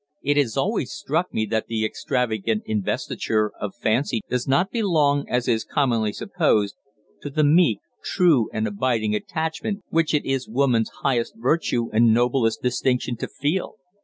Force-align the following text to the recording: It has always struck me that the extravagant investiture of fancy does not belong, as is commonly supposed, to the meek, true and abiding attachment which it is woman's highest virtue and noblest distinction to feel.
It 0.23 0.35
has 0.37 0.57
always 0.57 0.91
struck 0.91 1.31
me 1.31 1.45
that 1.51 1.67
the 1.67 1.85
extravagant 1.85 2.63
investiture 2.65 3.51
of 3.61 3.75
fancy 3.75 4.21
does 4.27 4.47
not 4.47 4.71
belong, 4.71 5.29
as 5.29 5.47
is 5.47 5.63
commonly 5.63 6.11
supposed, 6.11 6.75
to 7.21 7.29
the 7.29 7.43
meek, 7.43 7.81
true 8.03 8.49
and 8.51 8.67
abiding 8.67 9.13
attachment 9.13 9.83
which 9.89 10.15
it 10.15 10.25
is 10.25 10.49
woman's 10.49 10.89
highest 11.03 11.35
virtue 11.37 11.91
and 11.93 12.11
noblest 12.11 12.63
distinction 12.63 13.15
to 13.17 13.27
feel. 13.27 13.75